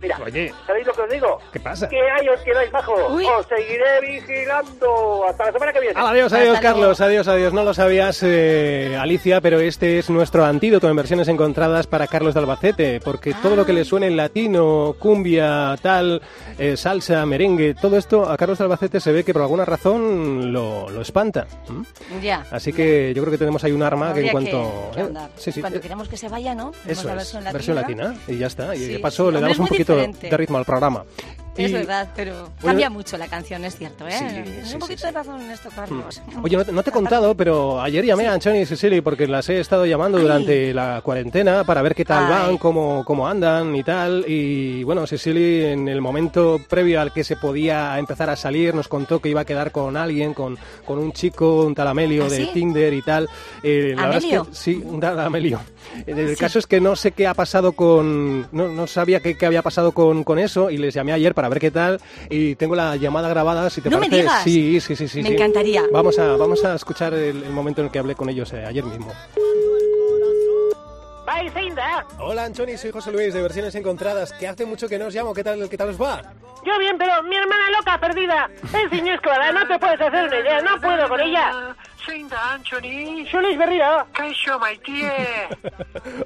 Mira, 0.00 0.18
Oye. 0.24 0.52
¿sabéis 0.66 0.86
lo 0.86 0.92
que 0.94 1.00
os 1.02 1.10
digo? 1.10 1.38
¿Qué 1.52 1.60
pasa? 1.60 1.88
Que 1.88 1.96
ahí 2.00 2.28
os 2.28 2.40
quedáis 2.40 2.70
bajo. 2.72 2.94
Uy. 3.14 3.24
Os 3.26 3.46
seguiré 3.46 4.00
vigilando. 4.00 5.24
Hasta 5.28 5.46
la 5.46 5.52
semana 5.52 5.72
que 5.72 5.80
viene. 5.80 5.94
Ah, 5.96 6.10
Adiós, 6.10 6.32
adiós, 6.32 6.54
Hasta 6.56 6.60
luego. 6.60 6.62
Carlos, 6.62 7.00
adiós, 7.00 7.28
adiós. 7.28 7.52
No 7.52 7.64
lo 7.64 7.74
sabías, 7.74 8.22
eh, 8.22 8.96
Alicia, 8.98 9.40
pero 9.40 9.60
este 9.60 9.98
es 9.98 10.08
nuestro 10.10 10.44
antídoto 10.44 10.88
en 10.88 10.96
versiones 10.96 11.28
encontradas 11.28 11.86
para 11.86 12.06
Carlos 12.06 12.34
de 12.34 12.40
Albacete, 12.40 13.00
porque 13.00 13.34
todo 13.42 13.56
lo 13.56 13.64
que 13.66 13.72
le 13.72 13.84
suene 13.84 14.06
en 14.06 14.16
latino, 14.16 14.94
cumbia, 14.98 15.76
tal, 15.82 16.22
eh, 16.58 16.76
salsa, 16.76 17.24
merengue, 17.26 17.74
todo 17.74 17.96
esto 17.96 18.28
a 18.28 18.36
Carlos 18.36 18.58
de 18.58 18.64
Albacete 18.64 19.00
se 19.00 19.12
ve 19.12 19.24
que 19.24 19.32
por 19.32 19.42
alguna 19.42 19.64
razón 19.64 20.52
lo, 20.52 20.88
lo 20.88 21.00
espanta. 21.02 21.46
Ya. 22.22 22.44
Así 22.50 22.72
que 22.72 23.12
yo 23.14 23.22
creo 23.22 23.32
que 23.32 23.38
tenemos 23.38 23.62
ahí 23.64 23.72
un 23.72 23.82
arma 23.82 24.12
que 24.14 24.20
en 24.20 24.28
cuanto... 24.28 24.90
que 24.94 25.00
eh, 25.02 25.08
sí, 25.36 25.52
sí, 25.52 25.60
Cuando 25.60 25.78
eh, 25.78 25.82
queremos 25.82 26.08
que 26.08 26.16
se 26.16 26.28
vaya, 26.28 26.54
¿no? 26.54 26.72
Eso 26.86 27.06
la 27.08 27.22
es, 27.22 27.34
versión 27.52 27.74
latina. 27.76 28.04
latina 28.04 28.20
y 28.28 28.38
ya 28.38 28.46
está. 28.46 28.74
Y 28.74 28.78
Sí, 28.78 28.92
de 28.94 28.98
paso 28.98 29.28
sí. 29.28 29.34
le 29.34 29.40
damos 29.40 29.58
un 29.58 29.66
muy 29.68 29.76
poquito 29.90 30.06
diferente. 30.06 30.30
de 30.30 30.36
ritmo 30.36 30.58
al 30.58 30.64
programa. 30.64 31.04
Es 31.60 31.70
Y- 31.70 31.74
verdad, 31.74 32.08
pero 32.16 32.50
cambia 32.60 32.88
mucho 32.90 33.16
la 33.18 33.28
canción, 33.28 33.64
es 33.64 33.76
cierto, 33.76 34.06
¿eh? 34.08 34.12
Sí, 34.12 34.52
sí, 34.64 34.74
un 34.74 34.80
poquito 34.80 35.00
sí. 35.00 35.06
de 35.06 35.12
razón 35.12 35.40
en 35.42 35.50
esto, 35.50 35.68
Carlos. 35.74 36.22
Oye, 36.42 36.56
no 36.56 36.64
te, 36.64 36.72
no 36.72 36.82
te 36.82 36.90
he 36.90 36.92
contado, 36.92 37.34
pero 37.36 37.80
ayer 37.80 38.04
llamé 38.04 38.26
a 38.28 38.32
Anchoni 38.34 38.60
y 38.60 38.66
Cecily 38.66 39.00
porque 39.00 39.26
las 39.26 39.48
he 39.48 39.60
estado 39.60 39.86
llamando 39.86 40.18
Ay. 40.18 40.22
durante 40.24 40.74
la 40.74 41.00
cuarentena 41.02 41.64
para 41.64 41.82
ver 41.82 41.94
qué 41.94 42.04
tal 42.04 42.24
Ay. 42.24 42.30
van, 42.30 42.58
cómo, 42.58 43.04
cómo 43.04 43.28
andan 43.28 43.74
y 43.76 43.82
tal. 43.82 44.24
Y 44.26 44.82
bueno, 44.84 45.06
Cecily 45.06 45.64
en 45.66 45.88
el 45.88 46.00
momento 46.00 46.60
previo 46.68 47.00
al 47.00 47.12
que 47.12 47.24
se 47.24 47.36
podía 47.36 47.98
empezar 47.98 48.30
a 48.30 48.36
salir 48.36 48.74
nos 48.74 48.88
contó 48.88 49.20
que 49.20 49.28
iba 49.28 49.42
a 49.42 49.44
quedar 49.44 49.72
con 49.72 49.96
alguien, 49.96 50.34
con, 50.34 50.58
con 50.84 50.98
un 50.98 51.12
chico, 51.12 51.64
un 51.64 51.74
tal 51.74 51.88
Amelio 51.88 52.24
¿Ah, 52.24 52.28
de? 52.28 52.46
Tinder 52.46 52.92
y 52.94 53.02
tal. 53.02 53.28
Eh, 53.62 53.92
la 53.96 54.02
verdad 54.02 54.18
es 54.18 54.24
¿Amelio? 54.24 54.44
que 54.46 54.54
sí, 54.54 54.82
un 54.84 55.00
tal 55.00 55.18
Amelio. 55.20 55.60
El 56.06 56.30
Sí. 56.30 56.36
caso 56.36 56.58
es 56.58 56.66
que 56.66 56.80
no 56.80 56.94
sé 56.96 57.12
qué 57.12 57.26
ha 57.26 57.34
pasado 57.34 57.72
con... 57.72 58.42
No, 58.52 58.68
no 58.68 58.86
sabía 58.86 59.20
qué, 59.20 59.36
qué 59.36 59.46
había 59.46 59.62
pasado 59.62 59.92
con, 59.92 60.24
con 60.24 60.38
eso 60.38 60.70
y 60.70 60.78
les 60.78 60.94
llamé 60.94 61.12
ayer 61.12 61.34
para 61.34 61.48
ver 61.50 61.60
qué 61.60 61.70
tal 61.70 62.00
y 62.30 62.54
tengo 62.54 62.74
la 62.74 62.96
llamada 62.96 63.28
grabada, 63.28 63.68
si 63.68 63.80
te 63.82 63.90
No 63.90 63.98
me 63.98 64.06
parece. 64.06 64.22
digas. 64.22 64.42
Sí, 64.44 64.80
sí, 64.80 64.96
sí, 64.96 65.06
sí. 65.08 65.22
Me 65.22 65.28
sí. 65.28 65.34
encantaría. 65.34 65.82
Vamos 65.92 66.18
a, 66.18 66.36
vamos 66.36 66.64
a 66.64 66.74
escuchar 66.74 67.12
el, 67.12 67.42
el 67.44 67.50
momento 67.50 67.82
en 67.82 67.88
el 67.88 67.92
que 67.92 67.98
hablé 67.98 68.14
con 68.14 68.28
ellos 68.30 68.52
eh, 68.54 68.64
ayer 68.64 68.84
mismo. 68.84 69.12
Hola 72.18 72.44
Anchoni, 72.44 72.76
soy 72.76 72.90
José 72.90 73.12
Luis 73.12 73.32
de 73.32 73.40
Versiones 73.40 73.74
Encontradas, 73.74 74.32
que 74.32 74.46
hace 74.48 74.66
mucho 74.66 74.88
que 74.88 74.98
no 74.98 75.06
os 75.06 75.14
llamo, 75.14 75.32
¿qué 75.32 75.42
tal, 75.44 75.68
qué 75.68 75.76
tal 75.76 75.88
os 75.90 76.00
va? 76.00 76.20
Yo 76.66 76.78
bien, 76.78 76.96
pero 76.98 77.22
mi 77.22 77.36
hermana 77.36 77.70
loca 77.70 77.98
perdida. 77.98 78.50
Es 78.62 78.90
ciñescola, 78.90 79.50
no 79.52 79.66
te 79.66 79.78
puedes 79.78 80.00
hacer 80.00 80.24
una 80.26 80.38
idea, 80.40 80.60
no 80.60 80.78
puedo 80.80 81.08
con 81.08 81.20
ella. 81.20 81.69
Zein 82.10 82.28
da, 82.28 82.54
Antxoni? 82.54 83.24
Solis 83.30 83.56
berrira. 83.56 84.04
Kaixo, 84.12 84.58
maitie. 84.58 85.12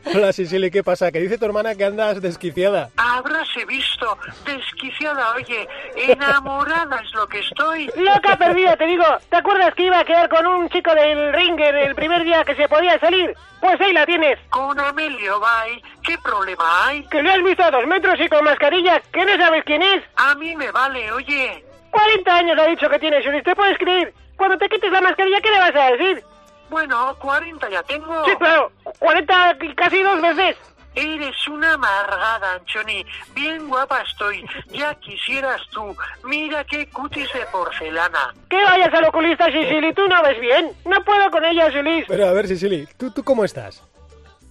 Hola 0.14 0.32
Sisili, 0.32 0.70
¿qué 0.70 0.82
pasa? 0.82 1.12
Que 1.12 1.20
dice 1.20 1.36
tu 1.36 1.44
hermana 1.44 1.74
que 1.74 1.84
andas 1.84 2.22
desquiciada. 2.22 2.88
Habráse 2.96 3.66
visto. 3.66 4.16
Desquiciada, 4.46 5.34
oye. 5.34 5.68
Enamorada 5.94 7.02
es 7.04 7.12
lo 7.12 7.26
que 7.26 7.40
estoy. 7.40 7.90
Loca 7.96 8.38
perdida, 8.38 8.76
te 8.78 8.86
digo. 8.86 9.04
¿Te 9.28 9.36
acuerdas 9.36 9.74
que 9.74 9.84
iba 9.84 9.98
a 9.98 10.04
quedar 10.06 10.30
con 10.30 10.46
un 10.46 10.70
chico 10.70 10.94
del 10.94 11.34
Ringer 11.34 11.74
el 11.74 11.94
primer 11.94 12.24
día 12.24 12.44
que 12.44 12.56
se 12.56 12.66
podía 12.66 12.98
salir? 12.98 13.34
Pues 13.60 13.78
ahí 13.78 13.92
la 13.92 14.06
tienes. 14.06 14.38
Con 14.48 14.80
Amelio, 14.80 15.38
bye. 15.38 15.82
¿Qué 16.02 16.16
problema 16.16 16.86
hay? 16.86 17.04
Que 17.08 17.22
le 17.22 17.30
has 17.30 17.42
visto 17.42 17.62
a 17.62 17.70
dos 17.70 17.86
metros 17.86 18.18
y 18.20 18.28
con 18.28 18.42
mascarilla, 18.42 19.02
que 19.12 19.26
no 19.26 19.36
sabes 19.36 19.62
quién 19.64 19.82
es. 19.82 20.02
A 20.16 20.34
mí 20.36 20.56
me 20.56 20.70
vale, 20.70 21.12
oye. 21.12 21.62
40 21.90 22.36
años 22.36 22.58
ha 22.58 22.66
dicho 22.68 22.88
que 22.88 22.98
tiene, 22.98 23.22
Solis, 23.22 23.44
¿te 23.44 23.54
puedes 23.54 23.76
creer? 23.76 24.14
Cuando 24.36 24.58
te 24.58 24.68
quites 24.68 24.90
la 24.90 25.00
mascarilla, 25.00 25.40
¿qué 25.40 25.50
le 25.50 25.58
vas 25.58 25.74
a 25.74 25.90
decir? 25.92 26.24
Bueno, 26.70 27.14
40 27.18 27.70
ya 27.70 27.82
tengo. 27.82 28.24
Sí, 28.24 28.32
claro, 28.36 28.72
40 28.98 29.56
y 29.60 29.74
casi 29.74 30.02
dos 30.02 30.20
veces. 30.20 30.56
Eres 30.94 31.48
una 31.48 31.74
amargada, 31.74 32.54
Anchoni. 32.54 33.04
Bien 33.34 33.68
guapa 33.68 34.00
estoy. 34.02 34.44
Ya 34.68 34.94
quisieras 34.94 35.60
tú. 35.72 35.96
Mira 36.22 36.62
qué 36.64 36.88
cutis 36.88 37.32
de 37.32 37.44
porcelana. 37.46 38.32
Que 38.48 38.62
vayas 38.62 38.94
al 38.94 39.04
oculista, 39.06 39.46
Sisili, 39.46 39.92
tú 39.92 40.06
no 40.06 40.22
ves 40.22 40.40
bien. 40.40 40.70
No 40.84 41.02
puedo 41.04 41.30
con 41.32 41.44
ella, 41.44 41.70
Solis. 41.72 42.04
Pero 42.06 42.28
a 42.28 42.32
ver 42.32 42.46
Sisili, 42.46 42.86
¿tú, 42.96 43.10
¿tú 43.10 43.24
cómo 43.24 43.44
estás? 43.44 43.82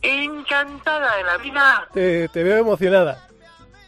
Encantada 0.01 1.15
de 1.15 1.23
la 1.23 1.37
vida. 1.37 1.87
Te, 1.93 2.27
te 2.27 2.43
veo 2.43 2.57
emocionada. 2.57 3.25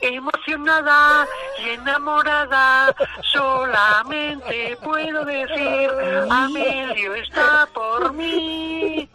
Emocionada 0.07 1.27
y 1.63 1.69
enamorada, 1.69 2.93
solamente 3.23 4.77
puedo 4.83 5.25
decir, 5.25 5.89
Amelio 6.29 7.15
está 7.15 7.67
por 7.73 8.13
mí. 8.13 9.09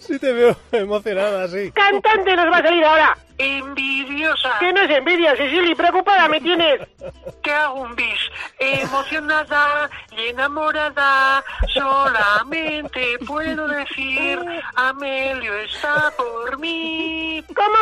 Sí 0.00 0.18
te 0.18 0.32
veo 0.32 0.56
emocionada, 0.72 1.46
sí. 1.48 1.70
Cantante 1.72 2.34
nos 2.34 2.46
va 2.52 2.56
a 2.58 2.62
salir 2.62 2.84
ahora. 2.84 3.16
Envidiosa, 3.38 4.50
Que 4.60 4.72
no 4.72 4.82
es 4.82 4.90
envidia, 4.90 5.34
Sisili, 5.36 5.74
preocupada 5.74 6.28
me 6.28 6.40
tienes. 6.40 6.80
que 7.42 7.52
hago 7.52 7.80
un 7.82 7.96
bis. 7.96 8.18
Emocionada 8.58 9.90
y 10.16 10.28
enamorada, 10.28 11.42
solamente 11.72 13.18
puedo 13.26 13.66
decir, 13.68 14.38
Amelio 14.76 15.54
está 15.60 16.12
por 16.16 16.58
mí. 16.58 17.42
Como 17.54 17.68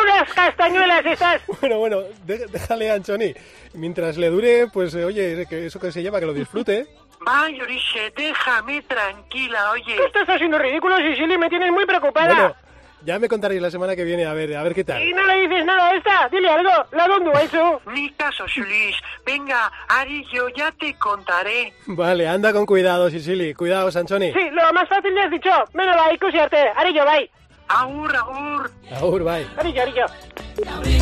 castañuelas 0.55 1.05
estás. 1.05 1.41
Bueno, 1.61 1.79
bueno, 1.79 2.01
dé- 2.25 2.47
déjale 2.47 2.91
a 2.91 2.95
Anchoni. 2.95 3.33
Mientras 3.73 4.17
le 4.17 4.29
dure, 4.29 4.67
pues 4.73 4.93
eh, 4.95 5.05
oye, 5.05 5.45
que 5.49 5.65
eso 5.67 5.79
que 5.79 5.91
se 5.91 6.01
lleva, 6.01 6.19
que 6.19 6.25
lo 6.25 6.33
disfrute. 6.33 6.87
Vaya, 7.25 7.63
Oriche, 7.63 8.11
déjame 8.15 8.81
tranquila, 8.83 9.71
oye. 9.71 9.95
Tú 9.95 10.03
estás 10.05 10.27
haciendo 10.29 10.57
ridículo, 10.57 10.97
Sisili, 10.97 11.37
me 11.37 11.49
tienes 11.49 11.71
muy 11.71 11.85
preocupada. 11.85 12.33
Bueno, 12.33 12.55
ya 13.03 13.19
me 13.19 13.27
contaréis 13.27 13.61
la 13.61 13.69
semana 13.69 13.95
que 13.95 14.03
viene, 14.03 14.25
a 14.25 14.33
ver, 14.33 14.55
a 14.55 14.63
ver 14.63 14.73
qué 14.73 14.83
tal. 14.83 15.01
Y 15.03 15.13
no 15.13 15.23
le 15.25 15.47
dices 15.47 15.63
nada 15.65 15.89
a 15.89 15.95
esta, 15.95 16.29
dile 16.31 16.49
algo, 16.49 16.71
la 16.91 17.07
donde 17.07 17.31
ha 17.31 17.43
hecho. 17.43 17.79
Ni 17.93 18.11
caso, 18.13 18.45
Julis. 18.53 18.95
Venga, 19.25 19.71
Ari, 19.87 20.25
yo 20.33 20.49
ya 20.49 20.71
te 20.71 20.95
contaré. 20.95 21.73
Vale, 21.85 22.27
anda 22.27 22.51
con 22.53 22.65
cuidado, 22.65 23.09
Sisili. 23.11 23.53
Cuidado, 23.53 23.89
Anchoni. 23.95 24.33
Sí, 24.33 24.49
lo 24.51 24.73
más 24.73 24.89
fácil 24.89 25.13
ya 25.15 25.25
has 25.25 25.31
dicho. 25.31 25.49
Menos 25.73 25.95
va, 25.95 26.11
ikusiarte, 26.13 26.57
arillo, 26.75 27.05
bai. 27.05 27.29
Agur, 27.67 28.13
agur. 28.15 28.71
Agur, 28.91 29.23
bye. 29.23 29.47
Arillo, 29.57 29.81
arillo. 29.83 30.05
Lo 30.05 30.07
guardaba. 30.07 30.30
Ay, 30.57 30.99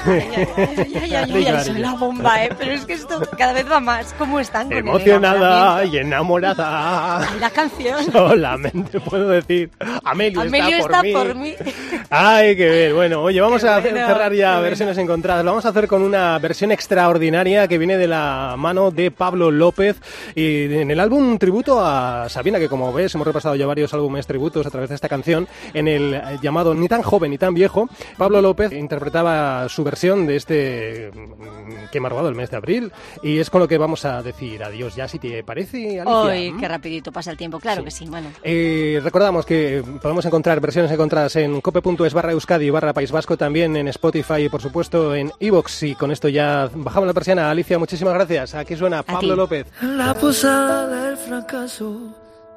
ay, 0.08 0.94
ay, 1.02 1.16
ay, 1.16 1.32
brillo. 1.32 1.72
una 1.78 1.96
bomba, 1.96 2.46
¿eh? 2.46 2.50
Pero 2.58 2.72
es 2.72 2.86
que 2.86 2.94
esto 2.94 3.22
cada 3.38 3.54
vez 3.54 3.70
va 3.70 3.80
más. 3.80 4.14
¿Cómo 4.18 4.40
están 4.40 4.68
con 4.68 4.78
Emocionada 4.78 5.84
y 5.86 5.98
enamorada. 5.98 7.28
La 7.40 7.50
canción. 7.50 8.04
Solamente 8.12 9.00
puedo 9.00 9.30
decir, 9.30 9.70
Amelio, 10.04 10.42
Amelio 10.42 10.78
está, 10.78 11.02
está 11.02 11.20
por, 11.20 11.28
por 11.28 11.36
mí. 11.36 11.56
mí. 11.60 11.72
Ay, 12.10 12.56
qué 12.56 12.70
bien. 12.70 12.96
Bueno, 12.96 13.22
oye, 13.22 13.42
vamos 13.42 13.62
Qué 13.62 13.68
a 13.70 13.80
bueno, 13.80 14.06
cerrar 14.08 14.34
ya 14.34 14.50
bueno. 14.52 14.62
versiones 14.64 14.98
encontradas. 14.98 15.44
Lo 15.44 15.52
vamos 15.52 15.66
a 15.66 15.70
hacer 15.70 15.88
con 15.88 16.02
una 16.02 16.38
versión 16.40 16.72
extraordinaria 16.72 17.68
que 17.68 17.78
viene 17.78 17.98
de 17.98 18.08
la 18.08 18.56
mano 18.58 18.92
de 18.92 19.12
Pablo 19.12 19.52
López 19.52 19.98
y 20.36 20.74
en 20.76 20.92
el 20.92 21.00
álbum 21.00 21.38
tributo 21.38 21.84
a 21.84 22.28
Sabina, 22.30 22.60
que 22.60 22.70
como 22.70 22.94
ves 22.94 23.14
hemos 23.16 23.26
repasado 23.28 23.56
ya 23.56 23.66
varios 23.66 23.94
álbumes 23.94 24.28
tributos 24.28 24.66
a 24.66 24.70
través 24.70 24.90
de 24.90 24.96
esta 24.96 25.10
canción, 25.10 25.48
en 25.74 25.88
el 25.88 26.22
llamado 26.42 26.74
Ni 26.76 26.88
tan 26.88 27.02
joven 27.02 27.32
ni 27.32 27.38
tan 27.38 27.54
viejo, 27.54 27.90
Pablo 28.18 28.42
López 28.42 28.72
interpretaba 28.72 29.68
su 29.70 29.84
versión 29.84 29.95
de 29.96 30.36
este 30.36 31.12
mm, 31.14 31.90
que 31.92 32.00
me 32.00 32.08
ha 32.08 32.10
robado 32.10 32.28
el 32.30 32.36
mes 32.36 32.52
de 32.52 32.58
abril 32.58 32.92
y 33.24 33.40
es 33.40 33.50
con 33.50 33.62
lo 33.62 33.68
que 33.68 33.78
vamos 33.78 34.04
a 34.06 34.22
decir 34.22 34.62
adiós 34.64 34.96
ya, 34.96 35.08
si 35.08 35.20
te 35.20 35.44
parece, 35.44 36.00
Alicia. 36.02 36.52
¿Mm? 36.54 36.60
qué 36.60 36.68
rapidito 36.68 37.12
pasa 37.12 37.32
el 37.32 37.38
tiempo. 37.38 37.60
Claro 37.60 37.82
Sí. 37.82 37.86
que 37.86 37.92
sí, 37.92 38.06
bueno. 38.10 38.30
Eh, 38.44 39.00
recordamos 39.04 39.46
que 39.46 39.84
podemos 40.02 40.26
encontrar 40.26 40.60
versiones 40.60 40.92
encontradas 40.92 41.36
en 41.38 41.62
cope.es 41.62 42.14
barra 42.14 42.32
Euskadi 42.34 42.70
barra 42.70 42.94
País 42.94 43.12
Vasco, 43.12 43.38
también 43.38 43.76
en 43.78 43.88
Spotify 43.88 44.44
y 44.46 44.50
por 44.50 44.62
supuesto 44.62 45.16
en 45.16 45.32
Evox. 45.40 45.84
Y 45.84 45.96
con 45.96 46.12
esto 46.12 46.28
ya 46.30 46.70
bajamos 46.74 47.08
la 47.08 47.14
persiana. 47.14 47.50
Alicia, 47.50 47.80
muchísimas 47.80 48.14
gracias. 48.14 48.54
Aquí 48.56 48.76
suena 48.76 49.02
Pablo 49.04 49.34
ti. 49.34 49.38
López. 49.38 49.68
En 49.82 49.98
la 49.98 50.14
posada 50.14 50.88
del 51.08 51.18
fracaso, 51.18 52.00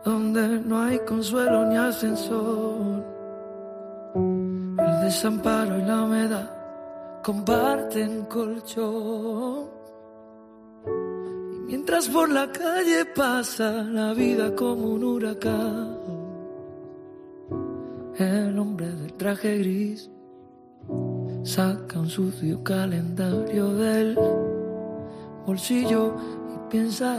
donde 0.04 0.40
no 0.64 0.83
hay 0.83 0.99
consuelo 1.07 1.64
ni 1.66 1.76
ascensor. 1.76 3.04
El 4.14 5.00
desamparo 5.04 5.78
y 5.78 5.83
la 5.83 6.02
humedad 6.02 6.50
comparten 7.28 8.25
colchón. 8.25 9.68
Y 10.87 11.58
mientras 11.66 12.08
por 12.08 12.30
la 12.30 12.50
calle 12.50 13.04
pasa 13.04 13.70
la 13.70 14.14
vida 14.14 14.56
como 14.56 14.94
un 14.94 15.04
huracán, 15.04 15.99
el 18.16 18.58
hombre 18.58 18.87
del 18.87 19.12
traje 19.12 19.58
gris 19.58 20.11
saca 21.42 21.99
un 21.99 22.08
sucio 22.08 22.64
calendario 22.64 23.75
del 23.75 24.18
bolsillo 25.44 26.16
y 26.54 26.70
piensa 26.70 27.12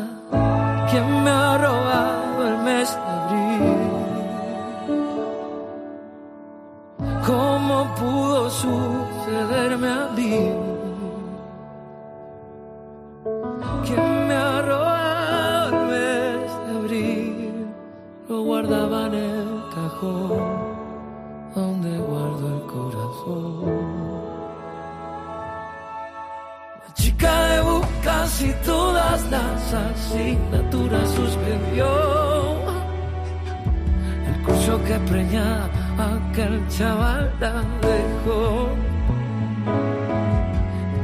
quién 0.89 1.23
me 1.23 1.29
ha 1.29 1.55
robado 1.55 2.47
el 2.47 2.57
mes 2.63 2.89
de 2.95 3.11
abril. 3.21 3.77
¿Cómo 7.27 7.93
pudo 7.93 8.49
sucederme 9.29 9.87
a 9.87 10.07
mí? 10.15 10.51
¿Quién 13.85 14.27
me 14.27 14.33
ha 14.33 14.61
robado 14.61 15.69
el 15.69 15.87
mes 15.91 16.51
de 16.65 16.77
abril? 16.77 17.67
Lo 18.27 18.41
guardaba 18.43 19.07
en 19.07 19.13
el 19.13 19.63
cajón 19.75 20.69
donde 21.55 21.97
guardo 21.99 22.47
el 22.55 22.61
corazón. 22.73 23.65
La 26.85 26.93
chica 26.93 27.43
de 27.49 27.81
casi 28.03 28.53
todas 28.65 29.29
las 29.29 29.73
asignaturas 29.73 31.09
suspendió. 31.09 31.87
El 34.27 34.43
curso 34.43 34.83
que 34.83 34.97
preñaba 35.11 35.69
aquel 36.15 36.67
chaval 36.69 37.31
la 37.39 37.63
dejó. 37.81 38.88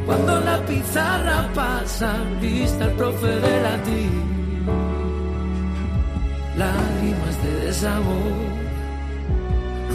Cuando 0.06 0.40
la 0.42 0.58
pizarra 0.66 1.50
pasa, 1.54 2.18
lista 2.42 2.86
el 2.86 2.92
profe 2.92 3.28
de 3.28 3.62
latín. 3.62 4.12
Lágrimas 6.58 7.44
de 7.44 7.66
desamor 7.66 8.66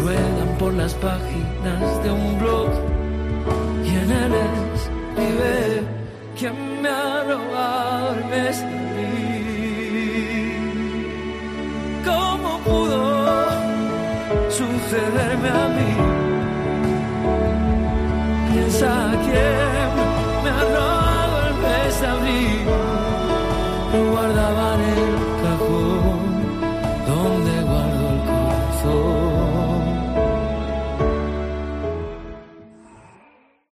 ruedan 0.03 0.59
por 0.59 0.73
las 0.75 0.95
páginas 0.95 2.05
de 2.05 2.11
un 2.11 2.39
blog 2.39 2.69
y 3.85 3.89
en 3.89 4.11
él 4.13 4.33
ve 5.41 5.83
quién 6.39 6.83
me 6.83 6.89
ha 6.89 7.25
robado 7.25 8.15
el. 8.15 8.57
¿Cómo 12.05 12.59
pudo 12.61 13.47
sucederme 14.51 15.49
a 15.49 15.69
mí? 15.77 15.90
Piensa 18.81 19.70